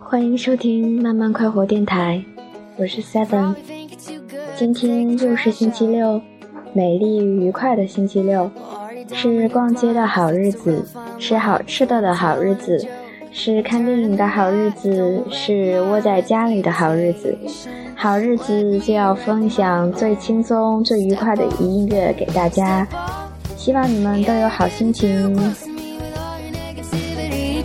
[0.00, 2.22] 欢迎收听慢慢快活电台，
[2.76, 3.54] 我是 Seven。
[4.58, 6.20] 今天又是星期六，
[6.74, 8.50] 美丽愉快的星期六，
[9.14, 10.84] 是逛街的好日子，
[11.18, 12.86] 吃好吃的的好日子，
[13.32, 17.34] 是看电影的好日子，是窝在家里的好日子。
[17.96, 22.86] 好日子就要分享最轻松、最愉快的音乐给大家，
[23.56, 25.34] 希望你们都有好心情。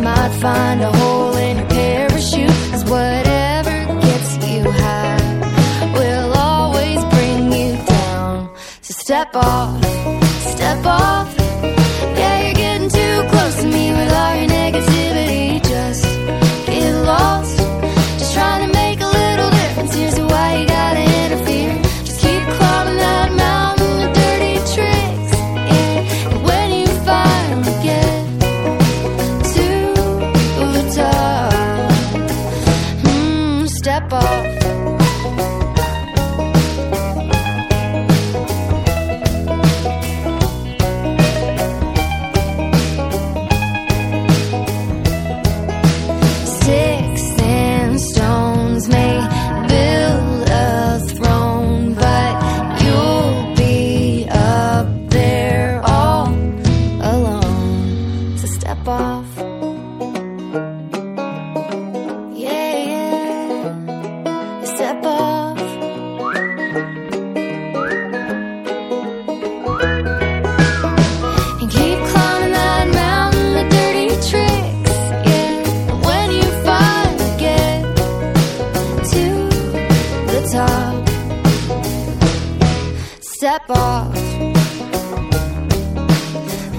[0.00, 2.50] might find a hole in your parachute.
[2.70, 8.50] Cause whatever gets you high will always bring you down.
[8.82, 9.87] So step off,
[64.96, 65.58] off.
[71.60, 74.96] And keep climbing that mountain of dirty tricks.
[75.28, 75.60] Yeah,
[76.06, 77.82] when you finally get
[79.12, 79.24] to
[80.30, 80.94] the top,
[83.20, 84.14] step off.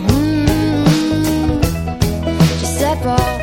[0.08, 1.62] Mm,
[2.60, 3.39] just step off.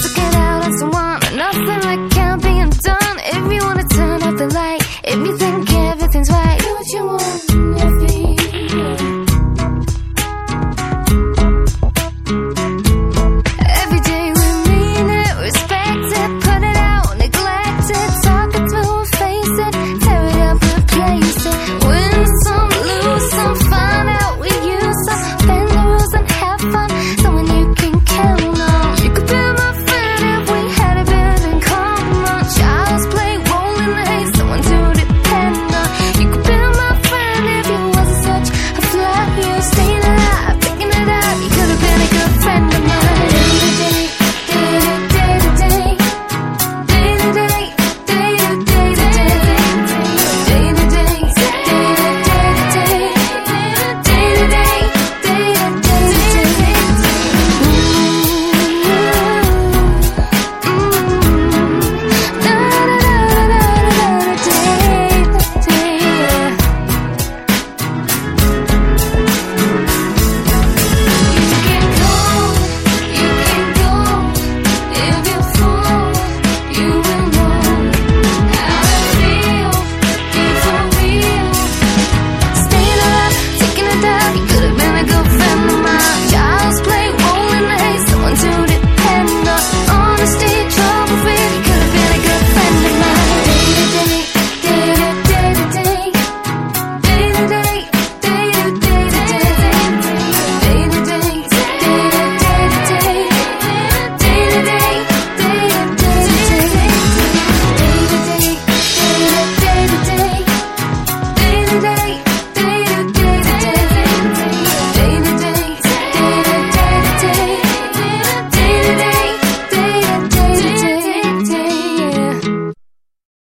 [0.00, 0.27] つけ